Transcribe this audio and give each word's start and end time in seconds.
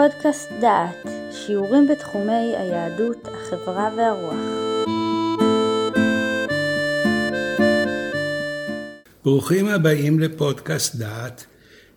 פודקאסט 0.00 0.50
דעת, 0.60 1.06
שיעורים 1.32 1.88
בתחומי 1.88 2.56
היהדות, 2.56 3.28
החברה 3.28 3.90
והרוח. 3.96 4.34
ברוכים 9.24 9.66
הבאים 9.66 10.20
לפודקאסט 10.20 10.96
דעת, 10.96 11.44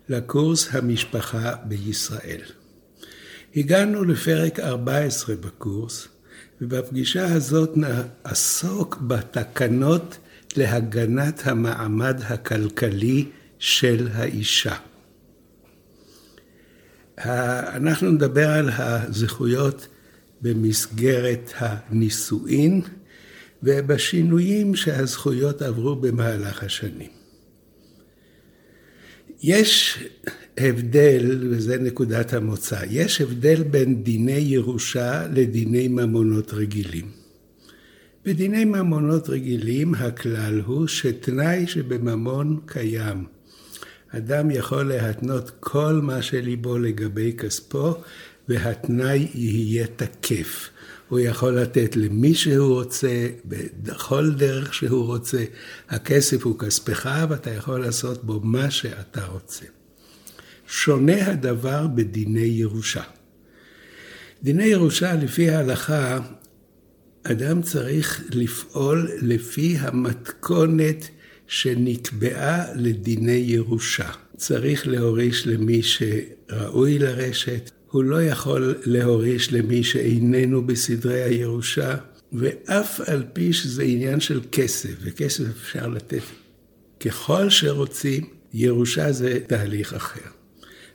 לקורס 0.08 0.74
המשפחה 0.74 1.54
בישראל. 1.64 2.40
הגענו 3.56 4.04
לפרק 4.04 4.60
14 4.60 5.36
בקורס, 5.36 6.08
ובפגישה 6.60 7.34
הזאת 7.34 7.70
נעסוק 7.76 8.98
בתקנות 9.00 10.18
להגנת 10.56 11.46
המעמד 11.46 12.20
הכלכלי 12.28 13.28
של 13.58 14.08
האישה. 14.14 14.74
אנחנו 17.18 18.10
נדבר 18.10 18.48
על 18.48 18.70
הזכויות 18.72 19.88
במסגרת 20.42 21.52
הנישואין 21.56 22.80
ובשינויים 23.62 24.74
שהזכויות 24.74 25.62
עברו 25.62 25.96
במהלך 25.96 26.62
השנים. 26.62 27.10
יש 29.42 29.98
הבדל, 30.58 31.48
וזה 31.50 31.78
נקודת 31.78 32.32
המוצא, 32.32 32.80
יש 32.90 33.20
הבדל 33.20 33.62
בין 33.62 34.02
דיני 34.02 34.32
ירושה 34.32 35.26
לדיני 35.28 35.88
ממונות 35.88 36.54
רגילים. 36.54 37.10
בדיני 38.24 38.64
ממונות 38.64 39.28
רגילים 39.28 39.94
הכלל 39.94 40.60
הוא 40.60 40.86
שתנאי 40.86 41.66
שבממון 41.66 42.60
קיים 42.66 43.24
אדם 44.16 44.50
יכול 44.50 44.82
להתנות 44.82 45.50
כל 45.60 46.00
מה 46.02 46.22
שליבו 46.22 46.78
לגבי 46.78 47.32
כספו, 47.38 47.94
והתנאי 48.48 49.28
יהיה 49.34 49.86
תקף. 49.96 50.68
הוא 51.08 51.20
יכול 51.20 51.58
לתת 51.60 51.96
למי 51.96 52.34
שהוא 52.34 52.74
רוצה, 52.74 53.28
בכל 53.82 54.32
דרך 54.32 54.74
שהוא 54.74 55.06
רוצה. 55.06 55.44
הכסף 55.88 56.44
הוא 56.44 56.58
כספך, 56.58 57.26
ואתה 57.28 57.50
יכול 57.50 57.80
לעשות 57.80 58.24
בו 58.24 58.40
מה 58.40 58.70
שאתה 58.70 59.24
רוצה. 59.24 59.64
שונה 60.66 61.30
הדבר 61.30 61.86
בדיני 61.86 62.40
ירושה. 62.40 63.02
דיני 64.42 64.64
ירושה, 64.64 65.14
לפי 65.14 65.50
ההלכה, 65.50 66.18
אדם 67.22 67.62
צריך 67.62 68.24
לפעול 68.30 69.10
לפי 69.22 69.76
המתכונת 69.80 71.08
שנקבעה 71.46 72.64
לדיני 72.74 73.44
ירושה. 73.46 74.10
צריך 74.36 74.86
להוריש 74.88 75.46
למי 75.46 75.82
שראוי 75.82 76.98
לרשת, 76.98 77.70
הוא 77.90 78.04
לא 78.04 78.22
יכול 78.22 78.74
להוריש 78.84 79.52
למי 79.52 79.84
שאיננו 79.84 80.66
בסדרי 80.66 81.22
הירושה, 81.22 81.94
ואף 82.32 83.00
על 83.06 83.24
פי 83.32 83.52
שזה 83.52 83.82
עניין 83.82 84.20
של 84.20 84.40
כסף, 84.52 84.94
וכסף 85.00 85.44
אפשר 85.44 85.86
לתת 85.88 86.22
ככל 87.00 87.50
שרוצים, 87.50 88.24
ירושה 88.54 89.12
זה 89.12 89.38
תהליך 89.46 89.94
אחר. 89.94 90.30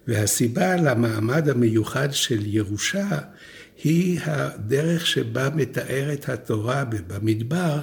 והסיבה 0.08 0.76
למעמד 0.76 1.50
המיוחד 1.50 2.10
של 2.12 2.40
ירושה 2.46 3.18
היא 3.84 4.20
הדרך 4.24 5.08
שבה 5.08 5.50
מתארת 5.56 6.30
התורה 6.30 6.84
במדבר 6.86 7.80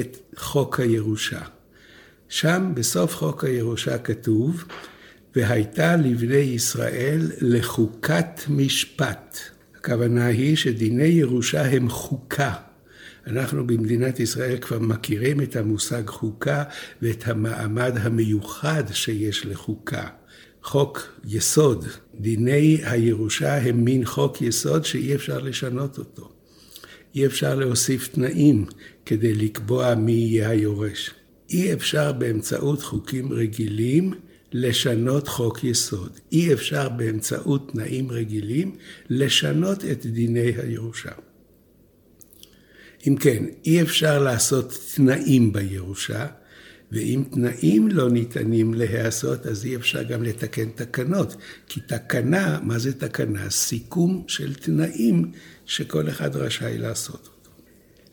את 0.00 0.16
חוק 0.36 0.80
הירושה. 0.80 1.40
שם 2.28 2.72
בסוף 2.74 3.14
חוק 3.16 3.44
הירושה 3.44 3.98
כתוב, 3.98 4.64
והייתה 5.36 5.96
לבני 5.96 6.36
ישראל 6.36 7.30
לחוקת 7.40 8.40
משפט. 8.48 9.38
הכוונה 9.76 10.26
היא 10.26 10.56
שדיני 10.56 11.04
ירושה 11.04 11.66
הם 11.66 11.88
חוקה. 11.88 12.52
אנחנו 13.26 13.66
במדינת 13.66 14.20
ישראל 14.20 14.58
כבר 14.58 14.78
מכירים 14.78 15.40
את 15.40 15.56
המושג 15.56 16.06
חוקה 16.06 16.64
ואת 17.02 17.28
המעמד 17.28 17.92
המיוחד 18.00 18.84
שיש 18.92 19.46
לחוקה. 19.46 20.08
חוק 20.62 21.20
יסוד, 21.24 21.84
דיני 22.14 22.80
הירושה 22.84 23.56
הם 23.56 23.84
מין 23.84 24.04
חוק 24.04 24.42
יסוד 24.42 24.84
שאי 24.84 25.14
אפשר 25.14 25.38
לשנות 25.38 25.98
אותו. 25.98 26.32
אי 27.14 27.26
אפשר 27.26 27.54
להוסיף 27.54 28.08
תנאים 28.08 28.64
כדי 29.06 29.34
לקבוע 29.34 29.94
מי 29.94 30.12
יהיה 30.12 30.48
היורש. 30.48 31.10
אי 31.50 31.72
אפשר 31.72 32.12
באמצעות 32.12 32.82
חוקים 32.82 33.32
רגילים 33.32 34.14
לשנות 34.52 35.28
חוק 35.28 35.64
יסוד. 35.64 36.18
אי 36.32 36.52
אפשר 36.52 36.88
באמצעות 36.88 37.70
תנאים 37.72 38.10
רגילים 38.10 38.76
לשנות 39.10 39.84
את 39.84 40.06
דיני 40.06 40.52
הירושה. 40.56 41.12
אם 43.06 43.16
כן, 43.16 43.44
אי 43.66 43.82
אפשר 43.82 44.22
לעשות 44.22 44.78
תנאים 44.94 45.52
בירושה, 45.52 46.26
ואם 46.92 47.24
תנאים 47.30 47.88
לא 47.88 48.10
ניתנים 48.10 48.74
להיעשות, 48.74 49.46
אז 49.46 49.64
אי 49.64 49.76
אפשר 49.76 50.02
גם 50.02 50.22
לתקן 50.22 50.70
תקנות. 50.70 51.36
כי 51.68 51.80
תקנה, 51.80 52.60
מה 52.62 52.78
זה 52.78 52.92
תקנה? 52.92 53.50
סיכום 53.50 54.24
של 54.28 54.54
תנאים 54.54 55.32
שכל 55.66 56.08
אחד 56.08 56.36
רשאי 56.36 56.78
לעשות. 56.78 57.37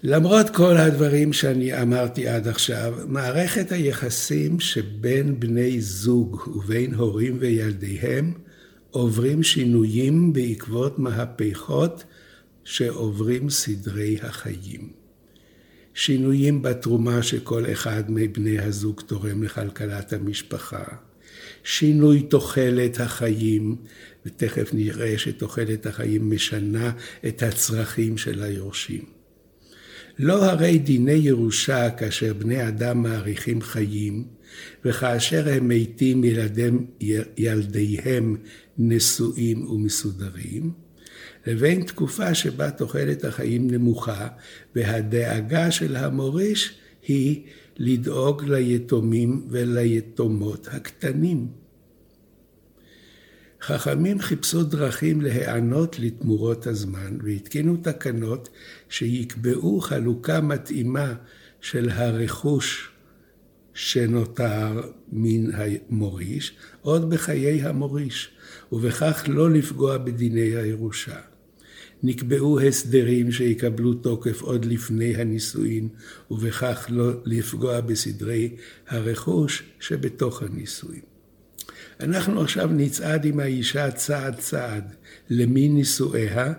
למרות 0.04 0.50
כל 0.50 0.78
הדברים 0.78 1.34
שאני 1.34 1.82
אמרתי 1.82 2.28
עד 2.28 2.48
עכשיו, 2.48 2.94
מערכת 3.08 3.72
היחסים 3.72 4.60
שבין 4.60 5.40
בני 5.40 5.82
זוג 5.82 6.48
ובין 6.56 6.94
הורים 6.94 7.38
וילדיהם 7.40 8.34
עוברים 8.92 9.44
שינויים 9.44 10.34
בעקבות 10.34 11.00
מהפכות 11.00 12.04
שעוברים 12.64 13.50
סדרי 13.50 14.18
החיים. 14.22 14.90
שינויים 15.94 16.62
בתרומה 16.62 17.24
שכל 17.24 17.72
אחד 17.72 18.04
מבני 18.08 18.60
הזוג 18.60 19.02
תורם 19.02 19.44
לכלכלת 19.44 20.14
המשפחה, 20.14 20.84
שינוי 21.64 22.22
תוחלת 22.22 23.00
החיים, 23.00 23.76
ותכף 24.26 24.70
נראה 24.74 25.18
שתוחלת 25.18 25.86
החיים 25.86 26.32
משנה 26.32 26.92
את 27.28 27.44
הצרכים 27.44 28.18
של 28.18 28.44
היורשים. 28.44 29.15
לא 30.20 30.46
הרי 30.46 30.80
דיני 30.80 31.12
ירושה 31.12 31.90
כאשר 31.90 32.34
בני 32.34 32.68
אדם 32.68 33.04
מאריכים 33.04 33.62
חיים, 33.62 34.24
וכאשר 34.86 35.50
הם 35.50 35.68
מתים 35.68 36.24
ילדיהם, 36.24 36.86
ילדיהם 37.38 38.36
נשואים 38.78 39.70
ומסודרים, 39.72 40.72
לבין 41.48 41.84
תקופה 41.84 42.34
שבה 42.34 42.72
תוחלת 42.72 43.26
החיים 43.26 43.72
נמוכה, 43.72 44.28
והדאגה 44.76 45.72
של 45.72 45.96
המוריש 45.96 46.74
היא 47.08 47.42
לדאוג 47.78 48.44
ליתומים 48.46 49.48
וליתומות 49.50 50.68
הקטנים. 50.72 51.48
חכמים 53.62 54.20
חיפשו 54.20 54.64
דרכים 54.64 55.22
להיענות 55.22 56.00
לתמורות 56.00 56.68
הזמן 56.68 57.18
והתקינו 57.24 57.78
תקנות 57.78 58.50
שיקבעו 58.96 59.82
חלוקה 59.82 60.42
מתאימה 60.42 61.14
של 61.62 61.90
הרכוש 61.90 62.90
שנותר 63.74 64.82
מן 65.12 65.52
המוריש 65.54 66.56
עוד 66.82 67.10
בחיי 67.10 67.62
המוריש, 67.62 68.30
ובכך 68.72 69.24
לא 69.28 69.52
לפגוע 69.52 69.98
בדיני 69.98 70.56
הירושה. 70.56 71.20
נקבעו 72.04 72.60
הסדרים 72.60 73.32
שיקבלו 73.32 73.94
תוקף 73.94 74.42
עוד 74.42 74.66
לפני 74.66 75.16
הנישואין, 75.16 75.88
ובכך 76.32 76.86
לא 76.90 77.12
לפגוע 77.26 77.82
בסדרי 77.82 78.56
הרכוש 78.88 79.64
שבתוך 79.80 80.44
הנישואין. 80.44 81.02
אנחנו 82.00 82.42
עכשיו 82.42 82.68
נצעד 82.68 83.26
עם 83.26 83.40
האישה 83.40 83.92
צעד 83.92 84.36
צעד 84.36 84.96
למי 85.30 85.70
נישואיה, 85.70 86.54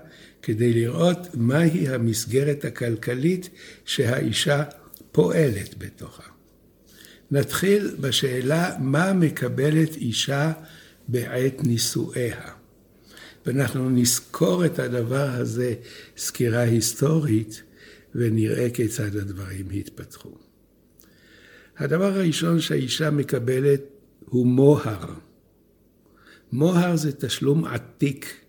כדי 0.47 0.73
לראות 0.73 1.19
מהי 1.35 1.89
המסגרת 1.89 2.65
הכלכלית 2.65 3.49
שהאישה 3.85 4.65
פועלת 5.13 5.79
בתוכה. 5.79 6.23
נתחיל 7.31 7.97
בשאלה 8.01 8.77
מה 8.81 9.13
מקבלת 9.13 9.97
אישה 9.97 10.53
בעת 11.09 11.65
נישואיה. 11.65 12.53
ואנחנו 13.47 13.91
נזכור 13.91 14.67
את 14.67 14.79
הדבר 14.79 15.29
הזה 15.31 15.75
סקירה 16.17 16.61
היסטורית 16.61 17.63
ונראה 18.15 18.71
כיצד 18.71 19.17
הדברים 19.17 19.67
התפתחו. 19.75 20.39
הדבר 21.79 22.15
הראשון 22.15 22.61
שהאישה 22.61 23.11
מקבלת 23.11 23.83
הוא 24.25 24.47
מוהר. 24.47 25.15
מוהר 26.53 26.97
זה 26.97 27.13
תשלום 27.13 27.65
עתיק, 27.65 28.46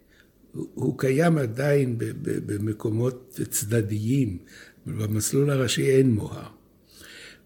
הוא 0.73 0.97
קיים 0.97 1.37
עדיין 1.37 1.95
במקומות 2.21 3.39
צדדיים, 3.49 4.37
במסלול 4.85 5.49
הראשי 5.49 5.89
אין 5.89 6.11
מוהר. 6.11 6.49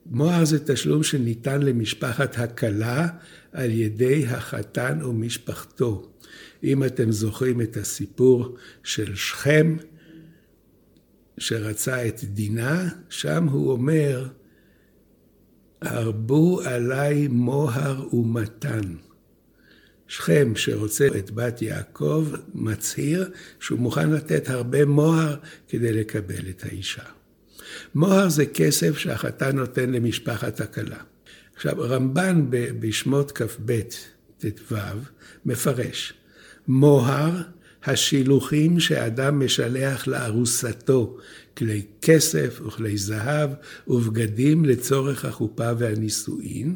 מוהר 0.05 0.45
זה 0.45 0.65
תשלום 0.65 1.03
שניתן 1.03 1.61
למשפחת 1.61 2.37
הכלה 2.37 3.07
על 3.51 3.71
ידי 3.71 4.27
החתן 4.27 5.03
ומשפחתו. 5.03 6.11
אם 6.63 6.83
אתם 6.83 7.11
זוכרים 7.11 7.61
את 7.61 7.77
הסיפור 7.77 8.55
של 8.83 9.15
שכם, 9.15 9.77
שרצה 11.37 12.07
את 12.07 12.23
דינה, 12.23 12.89
שם 13.09 13.47
הוא 13.47 13.71
אומר, 13.71 14.27
הרבו 15.81 16.61
עליי 16.61 17.27
מוהר 17.27 18.15
ומתן. 18.15 18.81
שכם, 20.11 20.53
שרוצה 20.55 21.07
את 21.17 21.31
בת 21.31 21.61
יעקב, 21.61 22.27
מצהיר 22.53 23.29
שהוא 23.59 23.79
מוכן 23.79 24.11
לתת 24.11 24.49
הרבה 24.49 24.85
מוהר 24.85 25.35
כדי 25.67 25.93
לקבל 25.93 26.49
את 26.49 26.63
האישה. 26.63 27.03
מוהר 27.95 28.29
זה 28.29 28.45
כסף 28.45 28.97
שהחתן 28.97 29.55
נותן 29.55 29.89
למשפחת 29.89 30.61
הכלה. 30.61 30.97
עכשיו, 31.55 31.73
רמב"ן 31.79 32.45
בשמות 32.49 33.31
כ"ב 33.31 33.79
ט"ו 34.37 34.75
מפרש, 35.45 36.13
מוהר 36.67 37.41
השילוחים 37.83 38.79
שאדם 38.79 39.45
משלח 39.45 40.07
לארוסתו, 40.07 41.17
כלי 41.57 41.81
כסף 42.01 42.61
וכלי 42.67 42.97
זהב 42.97 43.49
ובגדים 43.87 44.65
לצורך 44.65 45.25
החופה 45.25 45.71
והנישואין, 45.77 46.75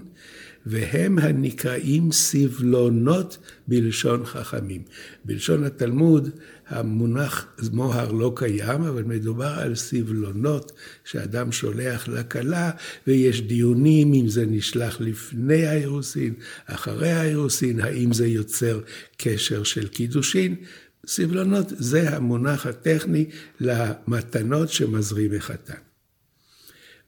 והם 0.66 1.20
הנקראים 1.20 2.12
סבלונות 2.12 3.38
בלשון 3.68 4.26
חכמים. 4.26 4.82
בלשון 5.26 5.64
התלמוד 5.64 6.30
המונח 6.68 7.48
מוהר 7.74 8.12
לא 8.12 8.34
קיים, 8.36 8.84
אבל 8.84 9.04
מדובר 9.04 9.56
על 9.58 9.76
סבלונות 9.76 10.72
שאדם 11.04 11.52
שולח 11.52 12.08
לכלה, 12.08 12.72
ויש 13.08 13.42
דיונים 13.42 14.14
אם 14.14 14.28
זה 14.28 14.46
נשלח 14.46 15.02
לפני 15.02 15.66
האירוסין, 15.66 16.34
אחרי 16.66 17.12
האירוסין, 17.12 17.80
האם 17.80 18.14
זה 18.14 18.28
יוצר 18.28 18.80
קשר 19.18 19.64
של 19.64 19.88
קידושין. 19.88 20.56
סבלונות 21.08 21.66
זה 21.70 22.16
המונח 22.16 22.66
הטכני 22.66 23.26
למתנות 23.60 24.70
שמזרים 24.70 25.34
החתן. 25.34 25.85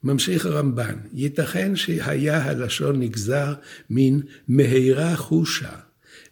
ממשיך 0.07 0.45
הרמב"ן, 0.45 0.95
ייתכן 1.13 1.75
שהיה 1.75 2.43
הלשון 2.43 2.99
נגזר 2.99 3.53
מן 3.89 4.19
מהירה 4.47 5.15
חושה, 5.15 5.75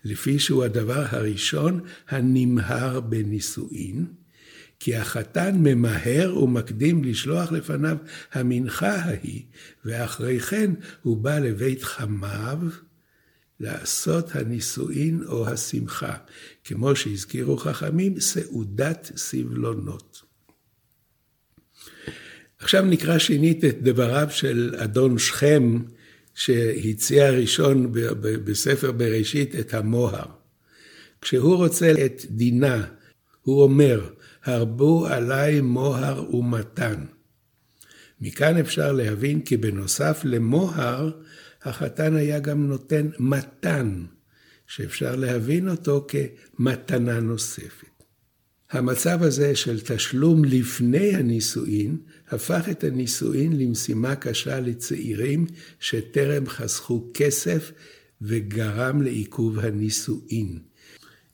לפי 0.03 0.39
שהוא 0.39 0.63
הדבר 0.63 1.05
הראשון 1.09 1.79
הנמהר 2.09 2.99
בנישואין, 2.99 4.05
כי 4.79 4.95
החתן 4.95 5.55
ממהר 5.57 6.37
ומקדים 6.43 7.03
לשלוח 7.03 7.51
לפניו 7.51 7.97
המנחה 8.31 8.95
ההיא, 8.95 9.41
ואחרי 9.85 10.39
כן 10.39 10.71
הוא 11.01 11.17
בא 11.17 11.39
לבית 11.39 11.83
חמיו 11.83 12.59
לעשות 13.59 14.35
הנישואין 14.35 15.23
או 15.27 15.47
השמחה, 15.47 16.17
כמו 16.63 16.95
שהזכירו 16.95 17.57
חכמים, 17.57 18.19
סעודת 18.19 19.11
סבלונות. 19.15 20.21
עכשיו 22.65 22.85
נקרא 22.85 23.17
שנית 23.17 23.65
את 23.65 23.81
דבריו 23.81 24.27
של 24.31 24.75
אדון 24.77 25.17
שכם, 25.17 25.79
שהציע 26.33 27.29
ראשון 27.29 27.91
בספר 28.21 28.91
בראשית 28.91 29.55
את 29.55 29.73
המוהר. 29.73 30.25
כשהוא 31.21 31.55
רוצה 31.55 31.93
את 32.05 32.25
דינה, 32.29 32.85
הוא 33.41 33.63
אומר, 33.63 34.09
הרבו 34.43 35.07
עליי 35.07 35.61
מוהר 35.61 36.35
ומתן. 36.35 37.05
מכאן 38.21 38.57
אפשר 38.57 38.91
להבין 38.91 39.41
כי 39.41 39.57
בנוסף 39.57 40.21
למוהר, 40.23 41.11
החתן 41.63 42.15
היה 42.15 42.39
גם 42.39 42.67
נותן 42.67 43.07
מתן, 43.19 44.03
שאפשר 44.67 45.15
להבין 45.15 45.69
אותו 45.69 46.07
כמתנה 46.07 47.19
נוספת. 47.19 47.95
המצב 48.71 49.23
הזה 49.23 49.55
של 49.55 49.79
תשלום 49.79 50.45
לפני 50.45 51.15
הנישואין, 51.15 51.97
הפך 52.29 52.69
את 52.71 52.83
הנישואין 52.83 53.57
למשימה 53.57 54.15
קשה 54.15 54.59
לצעירים 54.59 55.45
שטרם 55.79 56.47
חסכו 56.47 57.11
כסף 57.13 57.71
וגרם 58.21 59.01
לעיכוב 59.01 59.59
הנישואין. 59.59 60.59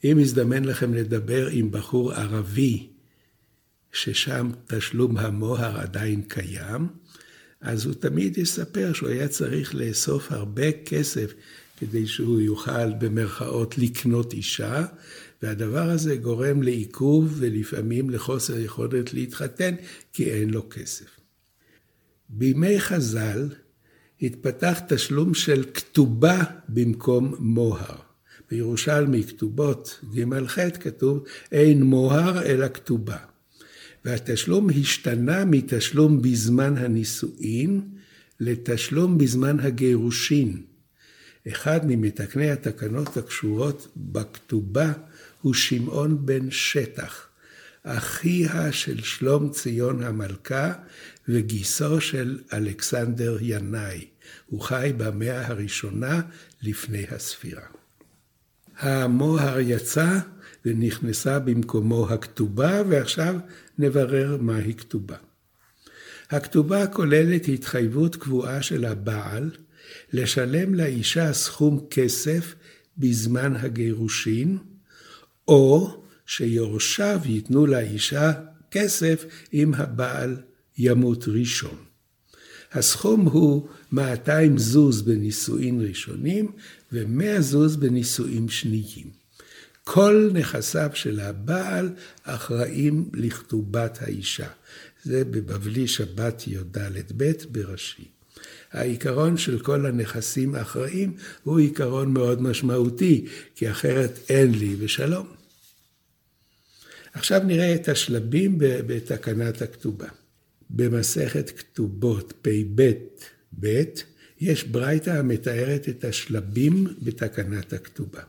אם 0.04 0.18
יזדמן 0.22 0.66
לכם 0.66 0.94
לדבר 0.94 1.48
עם 1.52 1.72
בחור 1.72 2.14
ערבי, 2.14 2.88
ששם 3.94 4.50
תשלום 4.68 5.18
המוהר 5.18 5.80
עדיין 5.80 6.22
קיים, 6.22 6.88
אז 7.62 7.86
הוא 7.86 7.94
תמיד 7.94 8.38
יספר 8.38 8.94
שהוא 8.94 9.10
היה 9.10 9.28
צריך 9.28 9.76
לאסוף 9.76 10.32
הרבה 10.32 10.72
כסף 10.72 11.34
כדי 11.78 12.08
שהוא 12.08 12.42
יוכל 12.42 12.94
במרכאות 12.94 13.78
לקנות 13.78 14.34
אישה, 14.34 14.86
והדבר 15.42 15.90
הזה 15.90 16.16
גורם 16.16 16.62
לעיכוב 16.64 17.34
ולפעמים 17.38 18.10
לחוסר 18.10 18.60
יכולת 18.60 19.14
להתחתן, 19.14 19.76
כי 20.14 20.32
אין 20.32 20.50
לו 20.50 20.70
כסף. 20.70 21.20
בימי 22.30 22.80
חז"ל 22.80 23.50
התפתח 24.22 24.80
תשלום 24.88 25.34
של 25.34 25.64
כתובה 25.74 26.44
במקום 26.70 27.36
מוהר. 27.40 27.96
בירושלמי 28.52 29.24
כתובות 29.24 30.00
ג'-ח' 30.16 30.78
כתוב 30.80 31.24
אין 31.52 31.84
מוהר 31.84 32.44
אלא 32.46 32.68
כתובה. 32.68 33.18
והתשלום 34.06 34.70
השתנה 34.70 35.46
מתשלום 35.46 36.22
בזמן 36.22 36.78
הנישואין 36.78 37.82
לתשלום 38.40 39.18
בזמן 39.18 39.60
הגירושין. 39.60 40.62
אחד 41.48 41.80
ממתקני 41.88 42.52
התקנות 42.52 43.18
הקשורות 43.18 43.88
בכתובה 43.98 44.94
הוא 45.42 45.54
שמעון 45.54 46.26
בן 46.26 46.52
שטח, 46.52 47.28
אחיה 47.84 48.72
של 48.72 49.02
שלום 49.04 49.50
ציון 49.50 50.04
המלכה 50.04 50.74
וגיסו 51.28 52.02
של 52.02 52.40
אלכסנדר 52.54 53.38
ינאי. 53.42 54.06
הוא 54.46 54.62
חי 54.62 54.92
במאה 54.98 55.48
הראשונה 55.48 56.22
לפני 56.62 57.06
הספירה. 57.12 57.66
המוהר 58.78 59.60
יצא 59.60 60.20
ונכנסה 60.66 61.40
במקומו 61.40 62.10
הכתובה, 62.10 62.82
ועכשיו 62.90 63.36
נברר 63.78 64.38
מהי 64.42 64.74
כתובה. 64.74 65.16
הכתובה 66.30 66.88
כוללת 66.88 67.48
התחייבות 67.48 68.16
קבועה 68.16 68.62
של 68.62 68.86
הבעל 68.86 69.52
לשלם 70.14 70.76
לאישה 70.76 71.34
סכום 71.34 71.88
כסף 71.90 72.56
בזמן 72.98 73.56
הגירושין, 73.56 74.58
או 75.52 75.98
שיורשיו 76.26 77.20
ייתנו 77.26 77.66
לאישה 77.66 78.32
כסף 78.72 79.26
אם 79.54 79.74
הבעל 79.74 80.38
ימות 80.78 81.28
ראשון. 81.28 81.78
הסכום 82.72 83.22
הוא 83.22 83.68
200 83.92 84.58
זוז 84.58 85.02
בנישואין 85.02 85.82
ראשונים 85.82 86.52
ו-100 86.92 87.42
זוז 87.42 87.76
בנישואין 87.76 88.50
שניים. 88.50 89.10
כל 89.84 90.30
נכסיו 90.34 90.90
של 90.94 91.20
הבעל 91.20 91.90
אחראים 92.24 93.10
לכתובת 93.14 93.98
האישה. 94.02 94.48
זה 95.04 95.26
בבבלי 95.26 95.88
שבת 95.88 96.48
י"ד-ב 96.48 97.32
בראשי. 97.52 98.06
העיקרון 98.72 99.38
של 99.38 99.60
כל 99.60 99.86
הנכסים 99.86 100.56
האחראים 100.56 101.14
הוא 101.44 101.60
עיקרון 101.60 102.14
מאוד 102.14 102.42
משמעותי, 102.42 103.26
כי 103.56 103.72
אחרת 103.72 104.20
אין 104.30 104.52
לי 104.52 104.76
ושלום. 104.80 105.41
עכשיו 107.14 107.42
נראה 107.46 107.76
את 107.76 107.90
השלבים 107.90 108.56
בתקנת 108.60 109.62
הכתובה. 109.62 110.08
במסכת 110.70 111.50
כתובות 111.50 112.34
פ"ב 112.42 112.92
ב' 113.60 113.84
יש 114.40 114.64
ברייתא 114.64 115.10
המתארת 115.10 115.90
את 115.90 116.04
השלבים 116.04 116.88
בתקנת 117.02 117.74
הכתובה. 117.74 118.22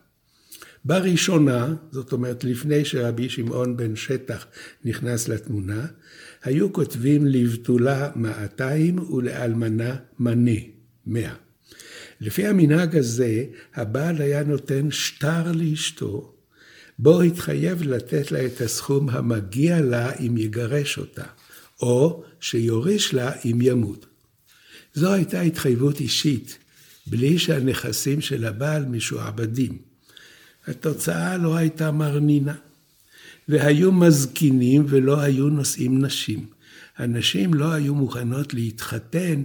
בראשונה, 0.84 1.74
זאת 1.90 2.12
אומרת 2.12 2.44
לפני 2.44 2.84
שרבי 2.84 3.28
שמעון 3.28 3.76
בן 3.76 3.96
שטח 3.96 4.46
נכנס 4.84 5.28
לתמונה, 5.28 5.86
היו 6.44 6.72
כותבים 6.72 7.26
לבתולה 7.26 8.10
200 8.16 8.98
ולאלמנה 8.98 9.96
מנה, 10.18 10.60
100. 11.06 11.34
לפי 12.20 12.46
המנהג 12.46 12.96
הזה, 12.96 13.44
הבעל 13.74 14.22
היה 14.22 14.44
נותן 14.44 14.90
שטר 14.90 15.52
לאשתו, 15.52 16.34
בו 16.98 17.22
התחייב 17.22 17.82
לתת 17.82 18.32
לה 18.32 18.46
את 18.46 18.60
הסכום 18.60 19.10
המגיע 19.10 19.80
לה 19.80 20.12
אם 20.14 20.36
יגרש 20.36 20.98
אותה, 20.98 21.24
או 21.80 22.24
שיוריש 22.40 23.14
לה 23.14 23.32
אם 23.44 23.58
ימות. 23.62 24.06
זו 24.94 25.12
הייתה 25.12 25.40
התחייבות 25.40 26.00
אישית, 26.00 26.58
בלי 27.06 27.38
שהנכסים 27.38 28.20
של 28.20 28.44
הבעל 28.44 28.84
משועבדים. 28.84 29.78
התוצאה 30.66 31.36
לא 31.36 31.56
הייתה 31.56 31.90
מרנינה. 31.90 32.54
והיו 33.48 33.92
מזקינים 33.92 34.84
ולא 34.88 35.20
היו 35.20 35.48
נושאים 35.48 36.04
נשים. 36.04 36.46
הנשים 36.96 37.54
לא 37.54 37.72
היו 37.72 37.94
מוכנות 37.94 38.54
להתחתן 38.54 39.42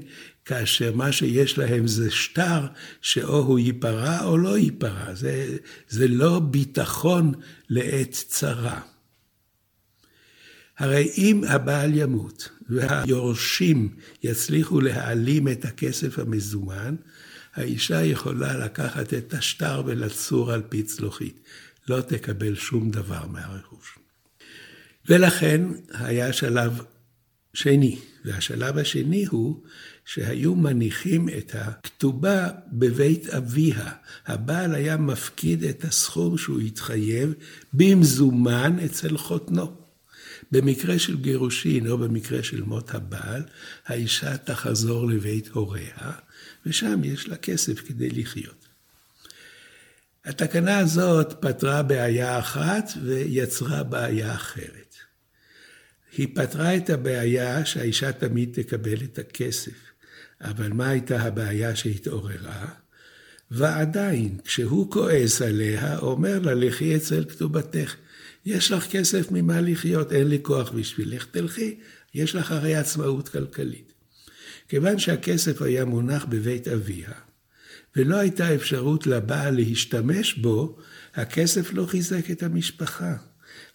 כאשר 0.48 0.96
מה 0.96 1.12
שיש 1.12 1.58
להם 1.58 1.88
זה 1.88 2.12
שטר 2.12 2.68
שאו 3.01 3.38
הוא 3.38 3.60
ייפרע 3.60 4.24
או 4.24 4.38
לא 4.38 4.58
ייפרע. 4.58 5.13
זה, 5.13 5.58
זה 5.89 6.08
לא 6.08 6.39
ביטחון 6.39 7.34
לעת 7.70 8.12
צרה. 8.12 8.82
הרי 10.77 11.12
אם 11.18 11.42
הבעל 11.48 11.92
ימות 11.94 12.50
והיורשים 12.70 13.96
יצליחו 14.24 14.82
להעלים 14.82 15.48
את 15.48 15.66
הכסף 15.66 16.20
המזומן, 16.20 16.96
האישה 17.54 18.04
יכולה 18.04 18.58
לקחת 18.58 19.13
את 19.13 19.34
השטר 19.34 19.84
ולצור 19.86 20.51
על 20.51 20.62
פי 20.70 20.84
צלוחית. 20.84 21.39
לא 21.89 22.01
תקבל 22.01 22.56
שום 22.56 22.92
דבר 22.92 23.27
מהרכוש. 23.27 23.98
ולכן 25.06 25.62
היה 25.89 26.34
שלב 26.34 26.82
שני, 27.54 28.00
והשלב 28.25 28.77
השני 28.77 29.25
הוא 29.25 29.63
שהיו 30.07 30.55
מניחים 30.55 31.29
את 31.29 31.55
הכתובה 31.55 32.47
בבית 32.67 33.29
אביה. 33.29 33.91
הבעל 34.25 34.75
היה 34.75 34.97
מפקיד 34.97 35.63
את 35.63 35.83
הסכום 35.83 36.37
שהוא 36.37 36.59
התחייב 36.59 37.33
במזומן 37.73 38.79
אצל 38.85 39.17
חותנו. 39.17 39.75
במקרה 40.51 40.99
של 40.99 41.17
גירושין 41.17 41.87
או 41.87 41.97
במקרה 41.97 42.43
של 42.43 42.61
מות 42.61 42.95
הבעל, 42.95 43.43
האישה 43.85 44.37
תחזור 44.37 45.07
לבית 45.07 45.47
הוריה, 45.47 46.11
ושם 46.65 47.03
יש 47.03 47.27
לה 47.27 47.37
כסף 47.37 47.87
כדי 47.87 48.09
לחיות. 48.09 48.67
התקנה 50.25 50.77
הזאת 50.77 51.33
פתרה 51.39 51.83
בעיה 51.83 52.39
אחת 52.39 52.89
ויצרה 53.03 53.83
בעיה 53.83 54.35
אחרת. 54.35 54.95
היא 56.17 56.27
פתרה 56.35 56.77
את 56.77 56.89
הבעיה 56.89 57.65
שהאישה 57.65 58.11
תמיד 58.11 58.49
תקבל 58.53 59.03
את 59.03 59.19
הכסף. 59.19 59.87
אבל 60.41 60.74
מה 60.74 60.89
הייתה 60.89 61.22
הבעיה 61.22 61.75
שהתעוררה? 61.75 62.67
ועדיין, 63.51 64.38
כשהוא 64.44 64.91
כועס 64.91 65.41
עליה, 65.41 65.98
אומר 66.00 66.39
לה, 66.39 66.53
לכי 66.53 66.96
אצל 66.96 67.25
כתובתך. 67.29 67.96
יש 68.46 68.72
לך 68.72 68.88
כסף 68.88 69.32
ממה 69.32 69.62
לחיות, 69.62 70.12
אין 70.12 70.27
לי 70.27 70.39
כוח 70.41 70.72
בשבילך, 70.72 71.25
תלכי, 71.25 71.75
יש 72.13 72.36
לך 72.36 72.51
הרי 72.51 72.75
עצמאות 72.75 73.29
כלכלית. 73.29 73.94
כיוון 74.70 75.00
שהכסף 75.00 75.62
היה 75.62 75.86
מונח 75.86 76.25
בבית 76.29 76.67
אביה, 76.67 77.12
ולא 77.96 78.15
הייתה 78.15 78.56
אפשרות 78.56 79.08
לבעל 79.08 79.56
להשתמש 79.56 80.34
בו, 80.34 80.77
הכסף 81.15 81.74
לא 81.74 81.86
חיזק 81.86 82.32
את 82.32 82.44
המשפחה. 82.44 83.15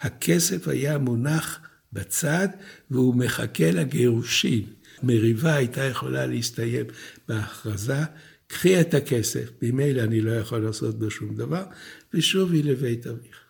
הכסף 0.00 0.69
היה 0.69 0.99
מונח 0.99 1.61
בצד 1.92 2.49
והוא 2.90 3.16
מחכה 3.16 3.70
לגירושין. 3.70 4.64
מריבה 5.02 5.54
הייתה 5.54 5.84
יכולה 5.84 6.26
להסתיים 6.26 6.87
בהכרזה, 7.28 8.04
קחי 8.46 8.80
את 8.80 8.94
הכסף, 8.94 9.50
ממילא 9.62 10.02
אני 10.02 10.20
לא 10.20 10.30
יכול 10.30 10.58
לעשות 10.58 10.99
בו 10.99 11.11
שום 11.11 11.34
דבר, 11.34 11.64
ושובי 12.14 12.62
לבית 12.62 13.06
אביך. 13.06 13.40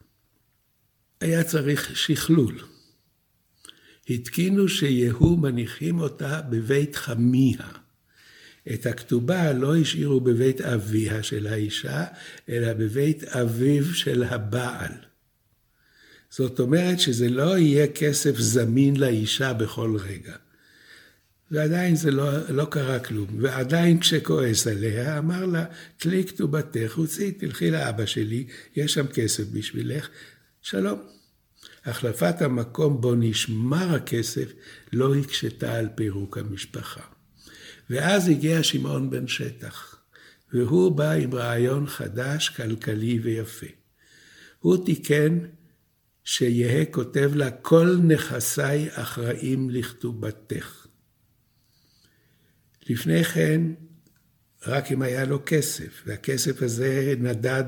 היה 1.20 1.44
צריך 1.44 1.96
שכלול. 1.96 2.58
התקינו 4.11 4.68
שיהוא 4.68 5.38
מניחים 5.38 6.00
אותה 6.00 6.40
בבית 6.40 6.96
חמיה. 6.96 7.68
את 8.75 8.87
הכתובה 8.87 9.52
לא 9.52 9.76
השאירו 9.76 10.20
בבית 10.20 10.61
אביה 10.61 11.22
של 11.22 11.46
האישה, 11.46 12.04
אלא 12.49 12.72
בבית 12.72 13.25
אביו 13.25 13.94
של 13.94 14.22
הבעל. 14.22 15.12
זאת 16.32 16.60
אומרת 16.60 17.00
שזה 17.00 17.28
לא 17.28 17.58
יהיה 17.58 17.86
כסף 17.86 18.38
זמין 18.38 18.96
לאישה 18.96 19.52
בכל 19.52 19.96
רגע. 19.96 20.36
ועדיין 21.50 21.96
זה 21.96 22.10
לא, 22.10 22.48
לא 22.48 22.64
קרה 22.64 22.98
כלום. 22.98 23.26
ועדיין 23.38 24.00
כשכועס 24.00 24.66
עליה, 24.66 25.18
אמר 25.18 25.46
לה, 25.46 25.64
תלי 25.96 26.24
כתובתך, 26.24 26.92
הוציא, 26.94 27.32
תלכי 27.38 27.70
לאבא 27.70 28.06
שלי, 28.06 28.46
יש 28.76 28.94
שם 28.94 29.06
כסף 29.06 29.44
בשבילך, 29.52 30.08
שלום. 30.62 31.00
החלפת 31.84 32.42
המקום 32.42 33.00
בו 33.00 33.14
נשמר 33.14 33.94
הכסף 33.94 34.52
לא 34.92 35.14
הקשתה 35.14 35.74
על 35.74 35.88
פירוק 35.94 36.38
המשפחה. 36.38 37.04
ואז 37.90 38.28
הגיע 38.28 38.62
שמעון 38.62 39.10
בן 39.10 39.28
שטח, 39.28 39.96
והוא 40.52 40.92
בא 40.92 41.10
עם 41.10 41.34
רעיון 41.34 41.86
חדש, 41.86 42.48
כלכלי 42.48 43.18
ויפה. 43.18 43.66
הוא 44.60 44.86
תיקן 44.86 45.38
שיהא 46.25 46.85
כותב 46.91 47.31
לה, 47.35 47.50
כל 47.50 47.97
נכסיי 48.05 48.88
אחראים 48.93 49.71
לכתובתך. 49.71 50.87
לפני 52.88 53.25
כן, 53.25 53.62
רק 54.67 54.93
אם 54.93 55.02
היה 55.02 55.25
לו 55.25 55.43
כסף, 55.47 56.02
והכסף 56.07 56.62
הזה 56.62 57.14
נדד 57.19 57.64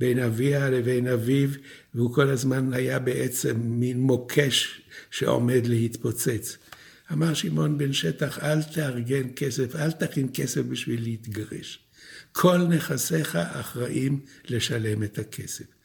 בין 0.00 0.18
אביה 0.18 0.70
לבין 0.70 1.06
אביו, 1.06 1.48
והוא 1.94 2.14
כל 2.14 2.28
הזמן 2.28 2.72
היה 2.72 2.98
בעצם 2.98 3.60
מין 3.60 4.00
מוקש 4.00 4.82
שעומד 5.10 5.66
להתפוצץ. 5.66 6.56
אמר 7.12 7.34
שמעון 7.34 7.78
בן 7.78 7.92
שטח, 7.92 8.38
אל 8.38 8.62
תארגן 8.62 9.28
כסף, 9.36 9.76
אל 9.76 9.92
תכין 9.92 10.28
כסף 10.34 10.60
בשביל 10.60 11.02
להתגרש. 11.02 11.78
כל 12.32 12.58
נכסיך 12.58 13.36
אחראים 13.36 14.20
לשלם 14.48 15.02
את 15.02 15.18
הכסף. 15.18 15.75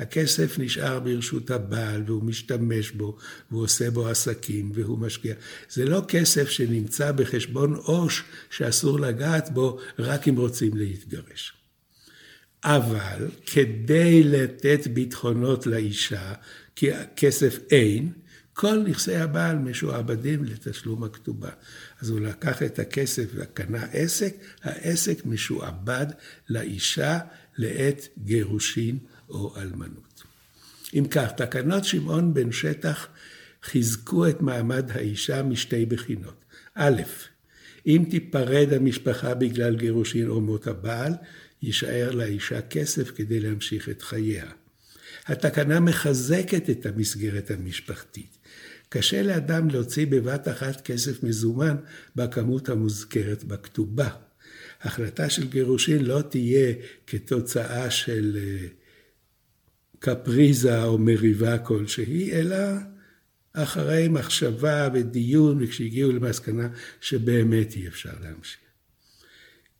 הכסף 0.00 0.58
נשאר 0.58 1.00
ברשות 1.00 1.50
הבעל 1.50 2.02
והוא 2.06 2.24
משתמש 2.24 2.90
בו 2.90 3.16
והוא 3.50 3.62
עושה 3.62 3.90
בו 3.90 4.08
עסקים 4.08 4.72
והוא 4.74 4.98
משקיע. 4.98 5.34
זה 5.70 5.84
לא 5.84 6.02
כסף 6.08 6.48
שנמצא 6.48 7.12
בחשבון 7.12 7.74
עו"ש 7.74 8.22
שאסור 8.50 9.00
לגעת 9.00 9.50
בו 9.50 9.78
רק 9.98 10.28
אם 10.28 10.36
רוצים 10.36 10.76
להתגרש. 10.76 11.52
אבל 12.64 13.28
כדי 13.46 14.22
לתת 14.22 14.86
ביטחונות 14.86 15.66
לאישה, 15.66 16.32
כי 16.76 16.90
כסף 17.16 17.58
אין, 17.70 18.12
כל 18.52 18.78
נכסי 18.78 19.16
הבעל 19.16 19.58
משועבדים 19.58 20.44
לתשלום 20.44 21.04
הכתובה. 21.04 21.50
אז 22.00 22.10
הוא 22.10 22.20
לקח 22.20 22.62
את 22.62 22.78
הכסף 22.78 23.24
וקנה 23.34 23.84
עסק, 23.92 24.34
העסק 24.62 25.26
משועבד 25.26 26.06
לאישה 26.48 27.18
לעת 27.58 28.08
גירושין 28.24 28.98
או 29.30 29.54
אלמנות. 29.56 30.22
אם 30.94 31.04
כך, 31.10 31.30
תקנות 31.36 31.84
שמעון 31.84 32.34
בן 32.34 32.52
שטח 32.52 33.08
חיזקו 33.62 34.28
את 34.28 34.42
מעמד 34.42 34.90
האישה 34.90 35.42
משתי 35.42 35.86
בחינות. 35.86 36.44
א', 36.74 37.02
אם 37.86 38.04
תיפרד 38.10 38.72
המשפחה 38.72 39.34
בגלל 39.34 39.76
גירושין 39.76 40.28
או 40.28 40.40
מות 40.40 40.66
הבעל, 40.66 41.12
יישאר 41.62 42.10
לאישה 42.10 42.62
כסף 42.62 43.10
כדי 43.10 43.40
להמשיך 43.40 43.88
את 43.88 44.02
חייה. 44.02 44.46
התקנה 45.26 45.80
מחזקת 45.80 46.70
את 46.70 46.86
המסגרת 46.86 47.50
המשפחתית. 47.50 48.38
קשה 48.88 49.22
לאדם 49.22 49.70
להוציא 49.70 50.06
בבת 50.06 50.48
אחת 50.48 50.80
כסף 50.80 51.22
מזומן 51.22 51.76
בכמות 52.16 52.68
המוזכרת 52.68 53.44
בכתובה. 53.44 54.08
החלטה 54.82 55.30
של 55.30 55.48
גירושין 55.48 56.04
לא 56.04 56.22
תהיה 56.22 56.74
כתוצאה 57.06 57.90
של 57.90 58.38
אה, 58.40 58.66
קפריזה 60.00 60.84
או 60.84 60.98
מריבה 60.98 61.58
כלשהי, 61.58 62.32
אלא 62.32 62.56
אחרי 63.52 64.08
מחשבה 64.08 64.88
ודיון, 64.94 65.62
וכשהגיעו 65.62 66.12
למסקנה 66.12 66.68
שבאמת 67.00 67.76
אי 67.76 67.88
אפשר 67.88 68.12
להמשיך. 68.22 68.60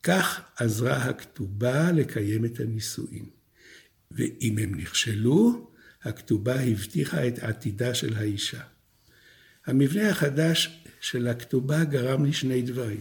כך 0.02 0.40
עזרה 0.56 0.96
הכתובה 0.96 1.92
לקיים 1.92 2.44
את 2.44 2.60
הנישואין. 2.60 3.24
ואם 4.10 4.58
הם 4.58 4.74
נכשלו, 4.74 5.70
הכתובה 6.02 6.60
הבטיחה 6.60 7.28
את 7.28 7.38
עתידה 7.38 7.94
של 7.94 8.16
האישה. 8.16 8.62
המבנה 9.66 10.10
החדש 10.10 10.84
של 11.00 11.28
הכתובה 11.28 11.84
גרם 11.84 12.24
לי 12.24 12.32
שני 12.32 12.62
דברים. 12.62 13.00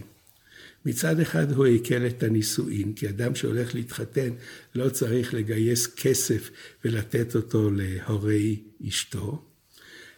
מצד 0.84 1.20
אחד 1.20 1.52
הוא 1.52 1.66
הקל 1.66 2.06
את 2.06 2.22
הנישואין, 2.22 2.92
כי 2.92 3.08
אדם 3.08 3.34
שהולך 3.34 3.74
להתחתן 3.74 4.30
לא 4.74 4.88
צריך 4.88 5.34
לגייס 5.34 5.86
כסף 5.86 6.50
ולתת 6.84 7.36
אותו 7.36 7.70
להורי 7.70 8.62
אשתו, 8.88 9.44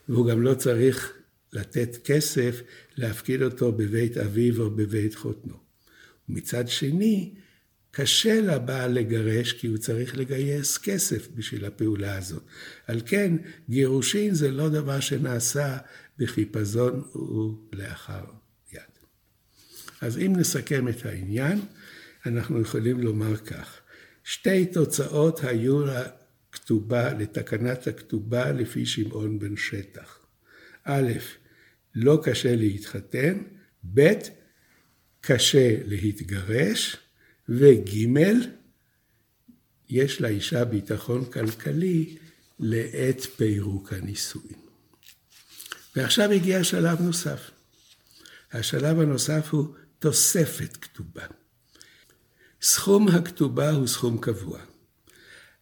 והוא 0.08 0.26
גם 0.26 0.42
לא 0.42 0.54
צריך 0.54 1.12
לתת 1.52 1.96
כסף 2.04 2.62
להפקיד 2.96 3.42
אותו 3.42 3.72
בבית 3.72 4.16
אביו 4.16 4.62
או 4.62 4.70
בבית 4.70 5.14
חותנו. 5.14 5.54
מצד 6.28 6.68
שני, 6.68 7.34
קשה 7.90 8.40
לבעל 8.40 8.92
לגרש 8.92 9.52
כי 9.52 9.66
הוא 9.66 9.76
צריך 9.78 10.16
לגייס 10.16 10.78
כסף 10.78 11.28
בשביל 11.34 11.64
הפעולה 11.64 12.18
הזאת. 12.18 12.42
על 12.86 13.00
כן, 13.06 13.36
גירושין 13.68 14.34
זה 14.34 14.50
לא 14.50 14.68
דבר 14.68 15.00
שנעשה 15.00 15.78
בחיפזון 16.18 17.02
ולאחר 17.72 18.24
אז 20.02 20.18
אם 20.18 20.32
נסכם 20.36 20.88
את 20.88 21.06
העניין, 21.06 21.60
אנחנו 22.26 22.60
יכולים 22.60 23.00
לומר 23.00 23.36
כך: 23.36 23.80
שתי 24.24 24.66
תוצאות 24.66 25.44
היו 25.44 25.84
לכתובה, 25.86 27.12
לתקנת 27.12 27.86
הכתובה 27.86 28.52
לפי 28.52 28.86
שמעון 28.86 29.38
בן 29.38 29.56
שטח. 29.56 30.18
א', 30.84 31.12
לא 31.94 32.20
קשה 32.24 32.56
להתחתן, 32.56 33.38
ב', 33.94 34.12
קשה 35.20 35.76
להתגרש, 35.84 36.96
וג' 37.48 37.90
יש 39.88 40.20
לאישה 40.20 40.64
ביטחון 40.64 41.24
כלכלי 41.24 42.16
לעת 42.58 43.20
פירוק 43.20 43.92
הנישואין. 43.92 44.58
ועכשיו 45.96 46.30
הגיע 46.30 46.64
שלב 46.64 47.00
נוסף. 47.00 47.50
השלב 48.52 49.00
הנוסף 49.00 49.48
הוא 49.50 49.74
תוספת 50.02 50.76
כתובה. 50.76 51.22
סכום 52.62 53.08
הכתובה 53.08 53.70
הוא 53.70 53.86
סכום 53.86 54.18
קבוע. 54.18 54.58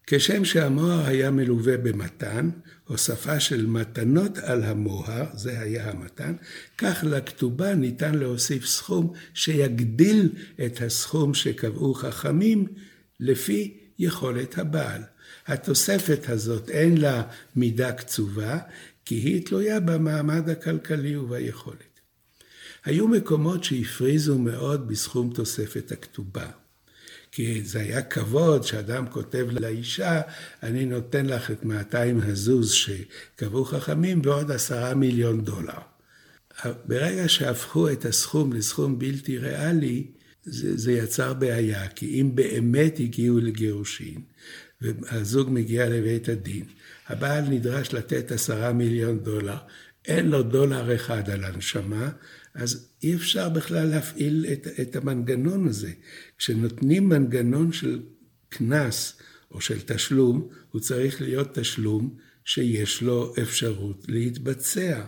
כשם 0.07 0.45
שהמוהר 0.45 1.07
היה 1.07 1.31
מלווה 1.31 1.77
במתן, 1.77 2.51
הוספה 2.85 3.41
של 3.41 3.67
מתנות 3.67 4.39
על 4.39 4.63
המוהר, 4.63 5.27
זה 5.35 5.61
היה 5.61 5.91
המתן, 5.91 6.35
כך 6.79 7.05
לכתובה 7.07 7.75
ניתן 7.75 8.15
להוסיף 8.15 8.67
סכום 8.67 9.13
שיגדיל 9.35 10.29
את 10.67 10.81
הסכום 10.83 11.35
שקבעו 11.35 11.95
חכמים 11.95 12.67
לפי 13.21 13.79
יכולת 13.99 14.59
הבעל. 14.59 15.03
התוספת 15.47 16.29
הזאת 16.29 16.69
אין 16.69 16.97
לה 16.97 17.23
מידה 17.57 17.93
קצובה, 17.93 18.59
כי 19.05 19.15
היא 19.15 19.47
תלויה 19.47 19.81
במעמד 19.81 20.49
הכלכלי 20.49 21.17
וביכולת. 21.17 21.90
היו 22.85 23.09
מקומות 23.09 23.65
שהפריזו 23.65 24.39
מאוד 24.39 24.89
בסכום 24.89 25.33
תוספת 25.35 25.93
הכתובה. 25.93 26.47
כי 27.33 27.63
זה 27.65 27.81
היה 27.81 28.03
כבוד 28.03 28.65
שאדם 28.65 29.07
כותב 29.07 29.47
לאישה, 29.51 30.21
אני 30.63 30.87
נותן 30.87 31.27
לך 31.27 31.51
את 31.51 31.65
200 31.65 32.21
הזוז 32.23 32.73
שקבעו 32.73 33.65
חכמים 33.65 34.21
ועוד 34.25 34.51
עשרה 34.51 34.95
מיליון 34.95 35.45
דולר. 35.45 35.79
ברגע 36.85 37.29
שהפכו 37.29 37.91
את 37.91 38.05
הסכום 38.05 38.53
לסכום 38.53 38.99
בלתי 38.99 39.39
ריאלי, 39.39 40.07
זה, 40.45 40.77
זה 40.77 40.93
יצר 40.93 41.35
בעיה, 41.35 41.89
כי 41.89 42.21
אם 42.21 42.31
באמת 42.35 43.01
הגיעו 43.01 43.39
לגירושין, 43.39 44.21
והזוג 44.81 45.49
מגיע 45.51 45.89
לבית 45.89 46.29
הדין, 46.29 46.65
הבעל 47.09 47.45
נדרש 47.49 47.95
לתת 47.95 48.33
עשרה 48.33 48.73
מיליון 48.73 49.19
דולר, 49.19 49.57
אין 50.05 50.29
לו 50.29 50.43
דולר 50.43 50.95
אחד 50.95 51.31
על 51.31 51.45
הנשמה, 51.45 52.11
אז 52.55 52.89
אי 53.03 53.15
אפשר 53.15 53.49
בכלל 53.49 53.89
להפעיל 53.89 54.47
את, 54.53 54.67
את 54.81 54.97
המנגנון 54.97 55.69
הזה. 55.69 55.93
כשנותנים 56.39 57.09
מנגנון 57.09 57.73
של 57.73 58.03
קנס 58.49 59.17
או 59.51 59.61
של 59.61 59.81
תשלום, 59.81 60.49
הוא 60.71 60.81
צריך 60.81 61.23
להיות 61.23 61.59
תשלום 61.59 62.17
שיש 62.45 63.03
לו 63.03 63.35
אפשרות 63.43 64.05
להתבצע. 64.09 65.05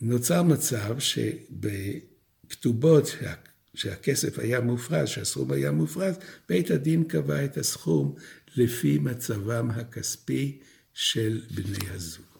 נוצר 0.00 0.42
מצב 0.42 0.96
שבכתובות 0.98 3.16
שהכסף 3.74 4.38
היה 4.38 4.60
מופרז, 4.60 5.08
שהסכום 5.08 5.52
היה 5.52 5.72
מופרז, 5.72 6.14
בית 6.48 6.70
הדין 6.70 7.04
קבע 7.04 7.44
את 7.44 7.56
הסכום 7.56 8.14
לפי 8.56 8.98
מצבם 8.98 9.70
הכספי 9.70 10.58
של 10.92 11.42
בני 11.50 11.90
הזוג. 11.90 12.33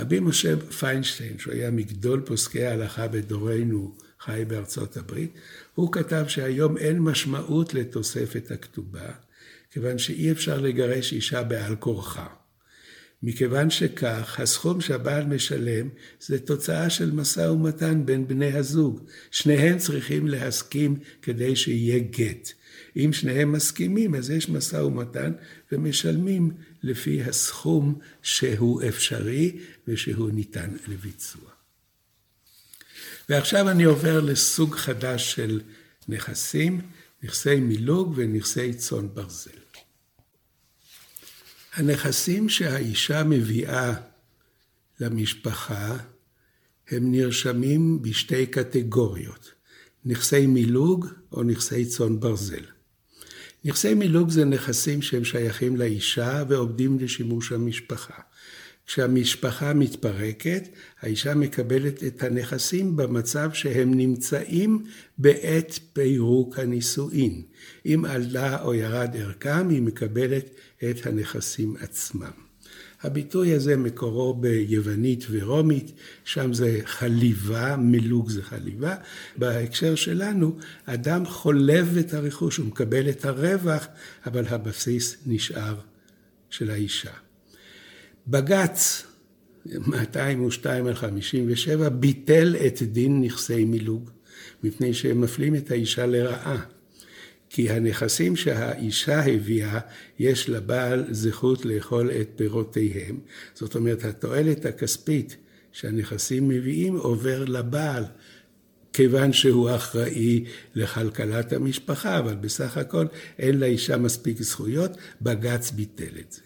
רבי 0.00 0.20
משה 0.20 0.56
פיינשטיין, 0.56 1.38
שהוא 1.38 1.54
היה 1.54 1.70
מגדול 1.70 2.22
פוסקי 2.26 2.64
ההלכה 2.64 3.08
בדורנו, 3.08 3.94
חי 4.20 4.44
בארצות 4.48 4.96
הברית, 4.96 5.32
הוא 5.74 5.92
כתב 5.92 6.24
שהיום 6.28 6.76
אין 6.76 6.98
משמעות 6.98 7.74
לתוספת 7.74 8.50
הכתובה, 8.50 9.10
כיוון 9.70 9.98
שאי 9.98 10.32
אפשר 10.32 10.60
לגרש 10.60 11.12
אישה 11.12 11.42
בעל 11.42 11.76
כורחה. 11.76 12.26
מכיוון 13.22 13.70
שכך, 13.70 14.40
הסכום 14.40 14.80
שהבעל 14.80 15.24
משלם 15.24 15.88
זה 16.20 16.38
תוצאה 16.38 16.90
של 16.90 17.10
משא 17.10 17.40
ומתן 17.40 18.06
בין 18.06 18.28
בני 18.28 18.52
הזוג. 18.52 19.00
שניהם 19.30 19.78
צריכים 19.78 20.28
להסכים 20.28 20.96
כדי 21.22 21.56
שיהיה 21.56 21.98
גט. 21.98 22.52
אם 22.96 23.12
שניהם 23.12 23.52
מסכימים, 23.52 24.14
אז 24.14 24.30
יש 24.30 24.48
משא 24.48 24.76
ומתן 24.76 25.32
ומשלמים 25.72 26.50
לפי 26.82 27.22
הסכום 27.22 27.98
שהוא 28.22 28.82
אפשרי 28.88 29.58
ושהוא 29.88 30.30
ניתן 30.30 30.76
לביצוע. 30.88 31.50
ועכשיו 33.28 33.70
אני 33.70 33.84
עובר 33.84 34.20
לסוג 34.20 34.74
חדש 34.74 35.34
של 35.34 35.60
נכסים, 36.08 36.80
נכסי 37.22 37.56
מילוג 37.56 38.12
ונכסי 38.16 38.74
צאן 38.74 39.08
ברזל. 39.14 39.50
הנכסים 41.74 42.48
שהאישה 42.48 43.24
מביאה 43.24 43.94
למשפחה 45.00 45.96
הם 46.88 47.12
נרשמים 47.12 48.02
בשתי 48.02 48.46
קטגוריות, 48.46 49.52
נכסי 50.04 50.46
מילוג 50.46 51.06
או 51.32 51.42
נכסי 51.42 51.86
צאן 51.86 52.20
ברזל. 52.20 52.64
נכסי 53.64 53.94
מילוג 53.94 54.30
זה 54.30 54.44
נכסים 54.44 55.02
שהם 55.02 55.24
שייכים 55.24 55.76
לאישה 55.76 56.44
ועובדים 56.48 56.98
לשימוש 56.98 57.52
המשפחה. 57.52 58.14
כשהמשפחה 58.86 59.74
מתפרקת, 59.74 60.68
האישה 61.00 61.34
מקבלת 61.34 62.04
את 62.04 62.22
הנכסים 62.22 62.96
במצב 62.96 63.50
שהם 63.52 63.94
נמצאים 63.94 64.84
בעת 65.18 65.78
פירוק 65.92 66.58
הנישואין. 66.58 67.42
אם 67.86 68.04
עלה 68.08 68.62
או 68.62 68.74
ירד 68.74 69.16
ערכם, 69.18 69.68
היא 69.68 69.82
מקבלת 69.82 70.50
את 70.90 71.06
הנכסים 71.06 71.76
עצמם. 71.80 72.49
הביטוי 73.02 73.54
הזה 73.54 73.76
מקורו 73.76 74.34
ביוונית 74.34 75.26
ורומית, 75.30 75.92
שם 76.24 76.52
זה 76.52 76.80
חליבה, 76.84 77.76
מילוג 77.76 78.30
זה 78.30 78.42
חליבה. 78.42 78.94
בהקשר 79.36 79.94
שלנו, 79.94 80.58
אדם 80.86 81.26
חולב 81.26 81.96
את 82.00 82.14
הרכוש, 82.14 82.56
הוא 82.56 82.66
מקבל 82.66 83.08
את 83.08 83.24
הרווח, 83.24 83.86
אבל 84.26 84.46
הבסיס 84.48 85.16
נשאר 85.26 85.74
של 86.50 86.70
האישה. 86.70 87.12
בג"ץ 88.28 89.06
202 89.66 90.86
על 90.86 90.94
57 90.94 91.88
ביטל 91.88 92.56
את 92.66 92.82
דין 92.82 93.22
נכסי 93.22 93.64
מילוג, 93.64 94.10
מפני 94.64 94.94
שהם 94.94 95.20
מפלים 95.20 95.54
את 95.54 95.70
האישה 95.70 96.06
לרעה. 96.06 96.64
כי 97.50 97.70
הנכסים 97.70 98.36
שהאישה 98.36 99.20
הביאה, 99.26 99.78
יש 100.18 100.48
לבעל 100.48 101.04
זכות 101.10 101.64
לאכול 101.64 102.10
את 102.10 102.28
פירותיהם. 102.36 103.18
זאת 103.54 103.74
אומרת, 103.74 104.04
התועלת 104.04 104.66
הכספית 104.66 105.36
שהנכסים 105.72 106.48
מביאים 106.48 106.96
עובר 106.96 107.44
לבעל, 107.44 108.04
כיוון 108.92 109.32
שהוא 109.32 109.70
אחראי 109.70 110.44
לכלכלת 110.74 111.52
המשפחה, 111.52 112.18
אבל 112.18 112.34
בסך 112.34 112.76
הכל 112.76 113.06
אין 113.38 113.60
לאישה 113.60 113.96
מספיק 113.96 114.42
זכויות, 114.42 114.90
בג"ץ 115.22 115.70
ביטל 115.70 116.18
את 116.20 116.32
זה. 116.32 116.42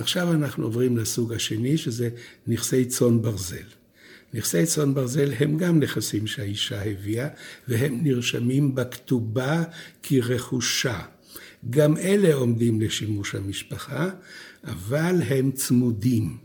עכשיו 0.00 0.32
אנחנו 0.32 0.64
עוברים 0.64 0.96
לסוג 0.96 1.32
השני, 1.32 1.78
שזה 1.78 2.08
נכסי 2.46 2.84
צאן 2.84 3.22
ברזל. 3.22 3.77
נכסי 4.34 4.66
צאן 4.66 4.94
ברזל 4.94 5.32
הם 5.38 5.56
גם 5.56 5.80
נכסים 5.80 6.26
שהאישה 6.26 6.84
הביאה, 6.84 7.28
והם 7.68 8.00
נרשמים 8.02 8.74
בכתובה 8.74 9.64
כרכושה. 10.02 11.00
גם 11.70 11.96
אלה 11.96 12.34
עומדים 12.34 12.80
לשימוש 12.80 13.34
המשפחה, 13.34 14.10
אבל 14.64 15.22
הם 15.22 15.50
צמודים. 15.50 16.36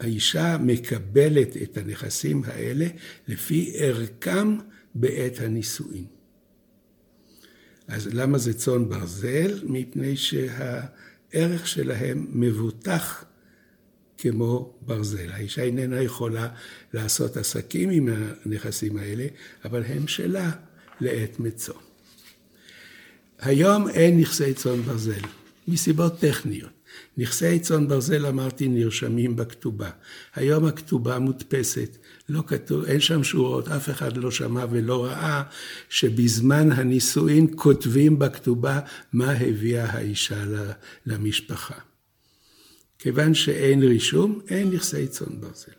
האישה 0.00 0.56
מקבלת 0.60 1.56
את 1.62 1.76
הנכסים 1.76 2.42
האלה 2.44 2.86
לפי 3.28 3.72
ערכם 3.74 4.56
בעת 4.94 5.40
הנישואין. 5.40 6.04
אז 7.88 8.08
למה 8.12 8.38
זה 8.38 8.54
צאן 8.54 8.88
ברזל? 8.88 9.60
מפני 9.64 10.16
שהערך 10.16 11.68
שלהם 11.68 12.26
מבוטח 12.32 13.24
כמו 14.18 14.74
ברזל. 14.82 15.32
האישה 15.32 15.62
איננה 15.62 16.02
יכולה 16.02 16.48
לעשות 16.94 17.36
עסקים 17.36 17.90
עם 17.90 18.08
הנכסים 18.44 18.96
האלה, 18.96 19.26
אבל 19.64 19.82
הם 19.84 20.08
שלה 20.08 20.50
לעת 21.00 21.40
מצוא. 21.40 21.74
היום 23.38 23.88
אין 23.88 24.20
נכסי 24.20 24.54
צאן 24.54 24.82
ברזל, 24.82 25.20
מסיבות 25.68 26.18
טכניות. 26.18 26.70
נכסי 27.18 27.58
צאן 27.58 27.88
ברזל, 27.88 28.26
אמרתי, 28.26 28.68
נרשמים 28.68 29.36
בכתובה. 29.36 29.90
היום 30.34 30.64
הכתובה 30.64 31.18
מודפסת, 31.18 31.96
לא 32.28 32.42
כתוב, 32.46 32.84
אין 32.84 33.00
שם 33.00 33.24
שורות, 33.24 33.68
אף 33.68 33.90
אחד 33.90 34.16
לא 34.16 34.30
שמע 34.30 34.64
ולא 34.70 35.04
ראה 35.04 35.42
שבזמן 35.88 36.72
הנישואין 36.72 37.46
כותבים 37.54 38.18
בכתובה 38.18 38.80
מה 39.12 39.32
הביאה 39.32 39.84
האישה 39.84 40.44
למשפחה. 41.06 41.74
כיוון 42.98 43.34
שאין 43.34 43.82
רישום, 43.82 44.40
אין 44.48 44.70
נכסי 44.70 45.06
צאן 45.08 45.40
ברזל. 45.40 45.72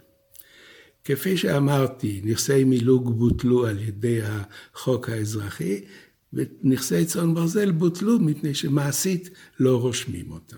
כפי 1.06 1.38
שאמרתי, 1.38 2.22
נכסי 2.24 2.64
מילוג 2.64 3.18
בוטלו 3.18 3.68
על 3.68 3.80
ידי 3.80 4.20
החוק 4.24 5.10
האזרחי, 5.10 5.86
ונכסי 6.34 7.06
צאן 7.06 7.34
ברזל 7.34 7.72
בוטלו 7.72 8.20
מפני 8.20 8.56
שמעשית 8.56 9.30
לא 9.60 9.82
רושמים 9.82 10.32
אותם. 10.32 10.58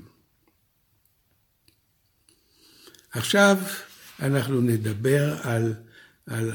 עכשיו 3.12 3.58
אנחנו 4.19 4.62
נדבר 4.62 5.38
על, 5.41 5.74
על 6.26 6.52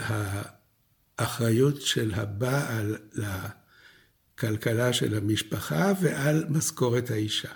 אחריות 1.16 1.82
של 1.82 2.14
הבעל 2.14 2.96
לכלכלה 4.36 4.92
של 4.92 5.14
המשפחה 5.14 5.92
ועל 6.00 6.44
משכורת 6.48 7.10
האישה. 7.10 7.52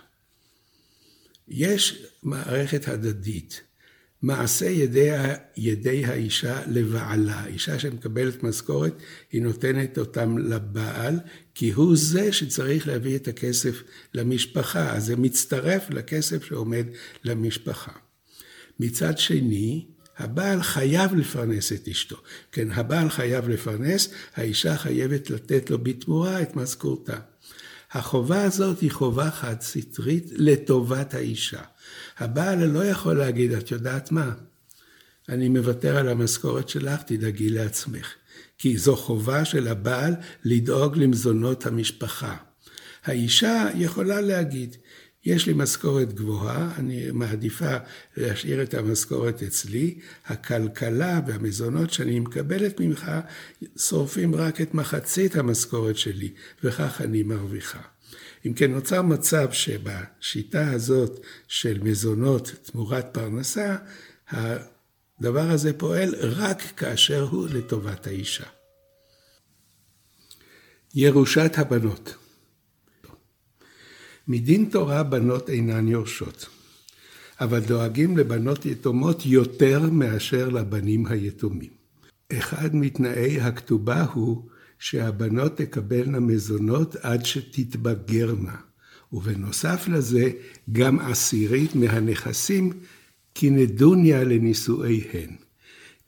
יש 1.50 2.06
מערכת 2.22 2.88
הדדית. 2.88 3.60
מעשה 4.22 4.66
ידי, 4.66 5.10
ידי 5.56 6.04
האישה 6.04 6.62
לבעלה. 6.66 7.46
אישה 7.46 7.78
שמקבלת 7.78 8.42
משכורת, 8.42 8.94
היא 9.32 9.42
נותנת 9.42 9.98
אותם 9.98 10.38
לבעל, 10.38 11.18
כי 11.54 11.70
הוא 11.70 11.96
זה 11.96 12.32
שצריך 12.32 12.88
להביא 12.88 13.16
את 13.16 13.28
הכסף 13.28 13.82
למשפחה, 14.14 14.96
אז 14.96 15.04
זה 15.04 15.16
מצטרף 15.16 15.90
לכסף 15.90 16.44
שעומד 16.44 16.86
למשפחה. 17.24 17.92
מצד 18.80 19.18
שני, 19.18 19.86
הבעל 20.16 20.62
חייב 20.62 21.14
לפרנס 21.14 21.72
את 21.72 21.88
אשתו. 21.88 22.16
כן, 22.52 22.70
הבעל 22.70 23.10
חייב 23.10 23.48
לפרנס, 23.48 24.08
האישה 24.34 24.76
חייבת 24.76 25.30
לתת 25.30 25.70
לו 25.70 25.78
בתמורה 25.78 26.42
את 26.42 26.56
משכורתה. 26.56 27.18
החובה 27.92 28.42
הזאת 28.42 28.80
היא 28.80 28.90
חובה 28.90 29.30
חד 29.30 29.60
סטרית 29.60 30.26
לטובת 30.32 31.14
האישה. 31.14 31.62
הבעל 32.18 32.64
לא 32.64 32.84
יכול 32.84 33.18
להגיד, 33.18 33.52
את 33.52 33.70
יודעת 33.70 34.12
מה? 34.12 34.30
אני 35.28 35.48
מוותר 35.48 35.96
על 35.96 36.08
המשכורת 36.08 36.68
שלך, 36.68 37.02
תדאגי 37.02 37.50
לעצמך. 37.50 38.14
כי 38.58 38.78
זו 38.78 38.96
חובה 38.96 39.44
של 39.44 39.68
הבעל 39.68 40.14
לדאוג 40.44 40.96
למזונות 40.96 41.66
המשפחה. 41.66 42.36
האישה 43.04 43.68
יכולה 43.74 44.20
להגיד, 44.20 44.76
יש 45.24 45.46
לי 45.46 45.52
משכורת 45.52 46.12
גבוהה, 46.12 46.74
אני 46.78 47.10
מעדיפה 47.10 47.76
להשאיר 48.16 48.62
את 48.62 48.74
המשכורת 48.74 49.42
אצלי, 49.42 49.98
הכלכלה 50.26 51.20
והמזונות 51.26 51.92
שאני 51.92 52.20
מקבלת 52.20 52.80
ממך 52.80 53.10
שורפים 53.76 54.34
רק 54.34 54.60
את 54.60 54.74
מחצית 54.74 55.36
המשכורת 55.36 55.96
שלי, 55.96 56.32
וכך 56.64 57.00
אני 57.00 57.22
מרוויחה. 57.22 57.80
אם 58.46 58.52
כן, 58.54 58.70
נוצר 58.70 59.02
מצב 59.02 59.48
שבשיטה 59.52 60.70
הזאת 60.70 61.20
של 61.48 61.78
מזונות 61.82 62.54
תמורת 62.62 63.06
פרנסה, 63.12 63.76
הדבר 64.30 65.50
הזה 65.50 65.72
פועל 65.72 66.14
רק 66.20 66.62
כאשר 66.76 67.22
הוא 67.30 67.48
לטובת 67.48 68.06
האישה. 68.06 68.46
ירושת 70.94 71.52
הבנות 71.56 72.14
מדין 74.28 74.64
תורה 74.64 75.02
בנות 75.02 75.50
אינן 75.50 75.88
יורשות, 75.88 76.46
אבל 77.40 77.60
דואגים 77.60 78.16
לבנות 78.16 78.66
יתומות 78.66 79.26
יותר 79.26 79.90
מאשר 79.90 80.48
לבנים 80.48 81.06
היתומים. 81.06 81.70
אחד 82.32 82.76
מתנאי 82.76 83.40
הכתובה 83.40 84.04
הוא 84.04 84.42
שהבנות 84.78 85.56
תקבלנה 85.56 86.20
מזונות 86.20 86.96
עד 86.96 87.24
שתתבגרנה, 87.24 88.56
ובנוסף 89.12 89.88
לזה 89.88 90.30
גם 90.72 90.98
עשירית 90.98 91.74
מהנכסים 91.74 92.72
כנדוניה 93.34 94.24
לנישואיהן. 94.24 95.30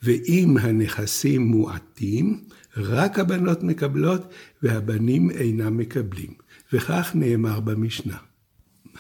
ואם 0.02 0.56
הנכסים 0.61 1.42
מועטים, 1.42 2.40
רק 2.76 3.18
הבנות 3.18 3.62
מקבלות 3.62 4.22
והבנים 4.62 5.30
אינם 5.30 5.76
מקבלים. 5.76 6.49
וכך 6.72 7.11
נאמר 7.14 7.61
במשנה. 7.61 8.16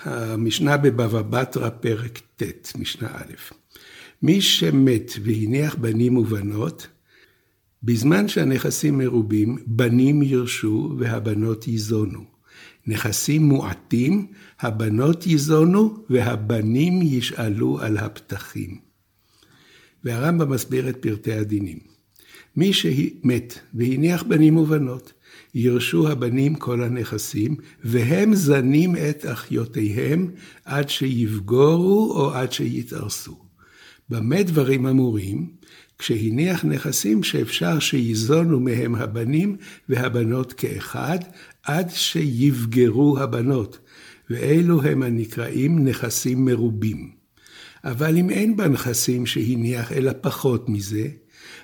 המשנה 0.04 0.76
בבבא 0.76 1.22
בתרא 1.22 1.68
פרק 1.68 2.20
ט', 2.36 2.76
משנה 2.78 3.08
א'. 3.12 3.32
מי 4.22 4.40
שמת 4.40 5.12
והניח 5.24 5.74
בנים 5.74 6.16
ובנות, 6.16 6.86
בזמן 7.82 8.28
שהנכסים 8.28 8.98
מרובים, 8.98 9.58
בנים 9.66 10.22
ירשו 10.22 10.94
והבנות 10.98 11.68
ייזונו. 11.68 12.24
נכסים 12.86 13.42
מועטים, 13.42 14.26
הבנות 14.60 15.26
ייזונו 15.26 16.04
והבנים 16.10 17.02
ישאלו 17.02 17.80
על 17.80 17.96
הפתחים. 17.96 18.78
והרמב"ם 20.04 20.50
מסביר 20.50 20.88
את 20.88 20.96
פרטי 20.96 21.32
הדינים. 21.32 21.78
מי 22.56 22.72
שמת 22.72 23.58
והניח 23.74 24.22
בנים 24.22 24.56
ובנות, 24.56 25.12
ירשו 25.54 26.08
הבנים 26.08 26.54
כל 26.54 26.82
הנכסים, 26.82 27.56
והם 27.84 28.34
זנים 28.34 28.96
את 28.96 29.26
אחיותיהם 29.32 30.30
עד 30.64 30.88
שיבגורו 30.88 32.12
או 32.12 32.34
עד 32.34 32.52
שיתארסו. 32.52 33.38
במה 34.08 34.42
דברים 34.42 34.86
אמורים? 34.86 35.50
כשהניח 35.98 36.64
נכסים 36.64 37.22
שאפשר 37.22 37.78
שיזונו 37.78 38.60
מהם 38.60 38.94
הבנים 38.94 39.56
והבנות 39.88 40.52
כאחד, 40.52 41.18
עד 41.62 41.90
שיבגרו 41.90 43.18
הבנות, 43.18 43.78
ואלו 44.30 44.82
הם 44.82 45.02
הנקראים 45.02 45.84
נכסים 45.84 46.44
מרובים. 46.44 47.10
אבל 47.84 48.16
אם 48.16 48.30
אין 48.30 48.56
בנכסים 48.56 49.26
שהניח 49.26 49.92
אלא 49.92 50.12
פחות 50.20 50.68
מזה, 50.68 51.08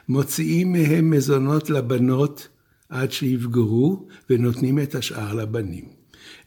מוציאים 0.08 0.72
מהם 0.72 1.10
מזונות 1.10 1.70
לבנות 1.70 2.48
עד 2.88 3.12
שיבגרו, 3.12 4.06
ונותנים 4.30 4.78
את 4.78 4.94
השאר 4.94 5.34
לבנים. 5.34 5.84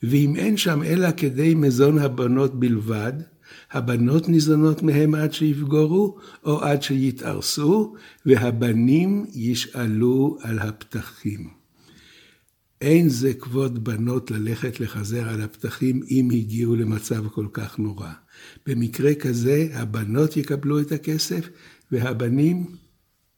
ואם 0.03 0.35
אין 0.35 0.57
שם 0.57 0.83
אלא 0.83 1.11
כדי 1.17 1.55
מזון 1.55 1.99
הבנות 1.99 2.59
בלבד, 2.59 3.13
הבנות 3.71 4.29
ניזונות 4.29 4.83
מהם 4.83 5.15
עד 5.15 5.33
שיבגורו, 5.33 6.17
או 6.43 6.63
עד 6.63 6.83
שיתארסו, 6.83 7.95
והבנים 8.25 9.25
ישאלו 9.33 10.37
על 10.41 10.59
הפתחים. 10.59 11.59
אין 12.81 13.09
זה 13.09 13.33
כבוד 13.33 13.83
בנות 13.83 14.31
ללכת 14.31 14.79
לחזר 14.79 15.29
על 15.29 15.41
הפתחים 15.41 16.01
אם 16.09 16.29
הגיעו 16.31 16.75
למצב 16.75 17.27
כל 17.27 17.47
כך 17.53 17.79
נורא. 17.79 18.11
במקרה 18.67 19.15
כזה, 19.15 19.67
הבנות 19.73 20.37
יקבלו 20.37 20.79
את 20.79 20.91
הכסף, 20.91 21.49
והבנים 21.91 22.65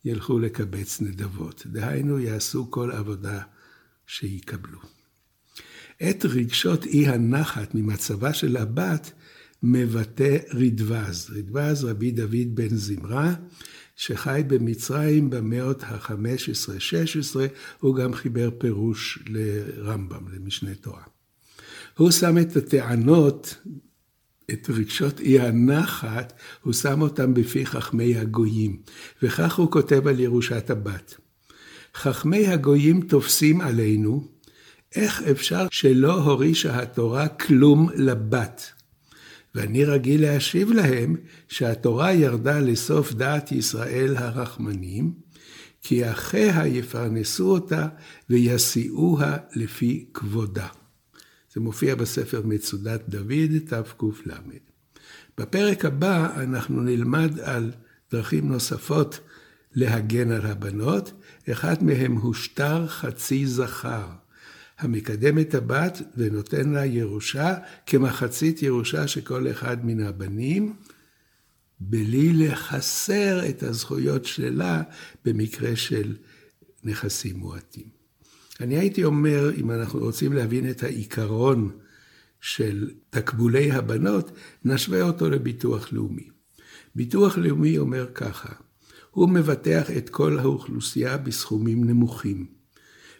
ילכו 0.05 0.39
לקבץ 0.39 1.01
נדבות. 1.01 1.63
דהיינו, 1.65 2.19
יעשו 2.19 2.71
כל 2.71 2.91
עבודה 2.91 3.41
שיקבלו. 4.07 4.79
את 6.09 6.25
רגשות 6.25 6.85
אי 6.85 7.07
הנחת 7.07 7.75
ממצבה 7.75 8.33
של 8.33 8.57
הבת 8.57 9.11
מבטא 9.63 10.37
רדווז. 10.53 11.29
רדווז 11.29 11.83
רבי 11.83 12.11
דוד 12.11 12.55
בן 12.55 12.75
זמרה, 12.75 13.33
שחי 13.95 14.41
במצרים 14.47 15.29
במאות 15.29 15.83
ה-15-16, 15.83 17.35
הוא 17.79 17.95
גם 17.95 18.13
חיבר 18.13 18.49
פירוש 18.57 19.19
לרמב"ם, 19.27 20.25
למשנה 20.33 20.75
תורה. 20.75 21.03
הוא 21.97 22.11
שם 22.11 22.37
את 22.37 22.55
הטענות 22.55 23.55
את 24.51 24.69
רגשות 24.69 25.19
אי 25.19 25.39
הנחת, 25.39 26.33
הוא 26.61 26.73
שם 26.73 27.01
אותם 27.01 27.33
בפי 27.33 27.65
חכמי 27.65 28.17
הגויים, 28.17 28.77
וכך 29.23 29.55
הוא 29.55 29.71
כותב 29.71 30.07
על 30.07 30.19
ירושת 30.19 30.69
הבת. 30.69 31.15
חכמי 31.95 32.47
הגויים 32.47 33.01
תופסים 33.01 33.61
עלינו, 33.61 34.27
איך 34.95 35.21
אפשר 35.21 35.67
שלא 35.71 36.13
הורישה 36.13 36.79
התורה 36.79 37.27
כלום 37.27 37.89
לבת? 37.95 38.71
ואני 39.55 39.85
רגיל 39.85 40.21
להשיב 40.21 40.71
להם 40.71 41.15
שהתורה 41.47 42.13
ירדה 42.13 42.59
לסוף 42.59 43.13
דעת 43.13 43.51
ישראל 43.51 44.17
הרחמנים, 44.17 45.13
כי 45.81 46.11
אחיה 46.11 46.67
יפרנסו 46.67 47.51
אותה 47.51 47.87
ויסיעוה 48.29 49.37
לפי 49.55 50.05
כבודה. 50.13 50.67
זה 51.53 51.61
מופיע 51.61 51.95
בספר 51.95 52.41
מצודת 52.45 53.09
דוד, 53.09 53.57
תק"ל. 53.67 54.31
בפרק 55.37 55.85
הבא 55.85 56.43
אנחנו 56.43 56.81
נלמד 56.81 57.39
על 57.39 57.71
דרכים 58.11 58.47
נוספות 58.47 59.19
להגן 59.75 60.31
על 60.31 60.45
הבנות, 60.45 61.11
אחד 61.51 61.83
מהם 61.83 62.15
הוא 62.15 62.33
שטר 62.33 62.87
חצי 62.87 63.47
זכר, 63.47 64.07
המקדם 64.79 65.39
את 65.39 65.55
הבת 65.55 66.01
ונותן 66.17 66.69
לה 66.69 66.85
ירושה 66.85 67.55
כמחצית 67.85 68.61
ירושה 68.61 69.07
שכל 69.07 69.51
אחד 69.51 69.85
מן 69.85 69.99
הבנים, 69.99 70.75
בלי 71.79 72.33
לחסר 72.33 73.49
את 73.49 73.63
הזכויות 73.63 74.25
שלה 74.25 74.81
במקרה 75.25 75.75
של 75.75 76.15
נכסים 76.83 77.37
מועטים. 77.37 78.00
אני 78.61 78.77
הייתי 78.77 79.03
אומר, 79.03 79.51
אם 79.57 79.71
אנחנו 79.71 79.99
רוצים 79.99 80.33
להבין 80.33 80.69
את 80.69 80.83
העיקרון 80.83 81.69
של 82.41 82.91
תקבולי 83.09 83.71
הבנות, 83.71 84.31
נשווה 84.65 85.01
אותו 85.01 85.29
לביטוח 85.29 85.93
לאומי. 85.93 86.29
ביטוח 86.95 87.37
לאומי 87.37 87.77
אומר 87.77 88.07
ככה, 88.13 88.53
הוא 89.11 89.29
מבטח 89.29 89.91
את 89.97 90.09
כל 90.09 90.39
האוכלוסייה 90.39 91.17
בסכומים 91.17 91.83
נמוכים. 91.83 92.45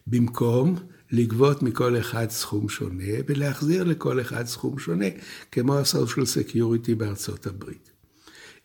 במקום 0.08 0.75
לגבות 1.12 1.63
מכל 1.63 1.97
אחד 1.97 2.30
סכום 2.30 2.69
שונה 2.69 3.13
ולהחזיר 3.27 3.84
לכל 3.84 4.21
אחד 4.21 4.45
סכום 4.45 4.80
שונה, 4.80 5.06
כמו 5.51 5.77
ה-social 5.77 6.49
security 6.49 6.95
בארצות 6.97 7.47
הברית. 7.47 7.91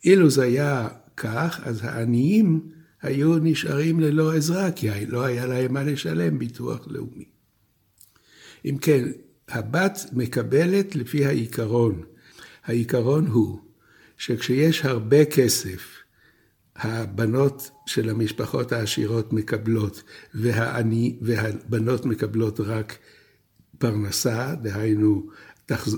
אילו 0.05 0.31
זה 0.31 0.43
היה 0.43 0.89
כך, 1.17 1.61
אז 1.63 1.81
העניים 1.83 2.76
היו 3.07 3.39
נשארים 3.39 4.01
ללא 4.01 4.37
עזרה, 4.37 4.73
כי 4.73 5.07
לא 5.07 5.25
היה 5.25 5.47
להם 5.47 5.75
מה 5.75 5.83
לשלם 5.83 6.39
ביטוח 6.39 6.87
לאומי. 6.91 7.25
אם 8.65 8.79
כן, 8.81 9.09
הבת 9.49 9.99
מקבלת 10.13 10.97
לפי 10.97 11.27
העיקרון. 11.27 12.03
העיקרון 12.65 13.27
הוא 13.27 13.59
שכשיש 14.19 14.85
הרבה 14.85 15.25
כסף, 15.25 15.97
הבנות 16.77 17.71
של 17.87 18.11
המשפחות 18.11 18.73
העשירות 18.73 19.33
מקבלות, 19.33 20.03
והעני, 20.35 21.19
והבנות 21.23 22.07
מקבלות 22.07 22.61
רק 22.61 22.99
פרנסה, 23.79 24.55
דהיינו 24.63 25.31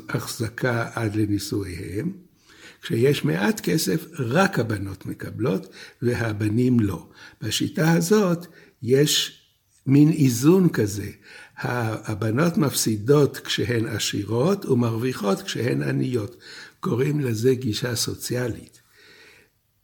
החזקה 0.09 0.88
עד 0.94 1.16
לנישואיהם. 1.16 2.28
כשיש 2.83 3.25
מעט 3.25 3.61
כסף, 3.61 4.07
רק 4.19 4.59
הבנות 4.59 5.07
מקבלות 5.07 5.73
והבנים 6.03 6.81
לא. 6.81 7.09
בשיטה 7.43 7.93
הזאת 7.93 8.47
יש 8.83 9.43
מין 9.87 10.12
איזון 10.12 10.69
כזה. 10.69 11.11
הבנות 11.57 12.57
מפסידות 12.57 13.38
כשהן 13.38 13.87
עשירות 13.87 14.67
ומרוויחות 14.67 15.43
כשהן 15.43 15.83
עניות. 15.83 16.37
קוראים 16.81 17.21
לזה 17.21 17.55
גישה 17.55 17.97
סוציאלית. 17.97 18.81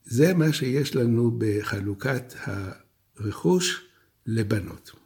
זה 0.05 0.35
מה 0.35 0.53
שיש 0.53 0.97
לנו 0.97 1.39
בחלוקת 1.39 2.35
הרכוש 3.17 3.81
לבנות. 4.27 5.04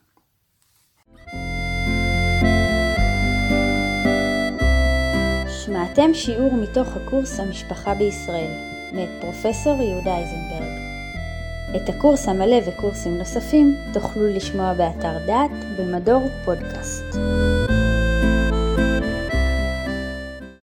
שמעתם 5.89 6.15
שיעור 6.15 6.55
מתוך 6.55 6.97
הקורס 6.97 7.41
המשפחה 7.41 7.95
בישראל, 7.95 8.51
מאת 8.93 9.09
פרופסור 9.21 9.83
יהודה 9.83 10.19
איזנברג. 10.19 10.79
את 11.77 11.89
הקורס 11.89 12.29
המלא 12.29 12.57
וקורסים 12.67 13.19
נוספים 13.19 13.77
תוכלו 13.93 14.29
לשמוע 14.29 14.75
באתר 14.75 15.27
דעת 15.27 15.51
במדור 15.79 16.29
פודקאסט. 16.45 17.05